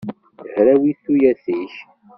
Hrawit 0.53 0.99
tuyat-ik! 1.03 1.73